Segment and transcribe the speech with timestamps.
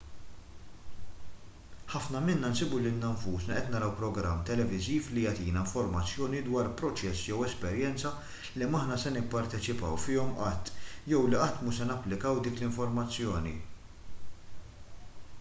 [1.89, 7.43] ħafna minna nsibu lilna nfusna qed naraw programm televiżiv li jagħtina informazzjoni dwar proċess jew
[7.49, 8.13] esperjenza
[8.55, 10.73] li m'aħna se nipparteċipaw fihom qatt
[11.13, 13.55] jew li qatt mhux se napplikaw dik l-informazzjoni